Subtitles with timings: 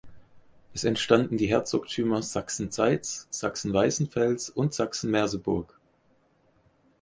[0.73, 5.79] Es entstanden die Herzogtümer Sachsen-Zeitz, Sachsen-Weißenfels und Sachsen-Merseburg.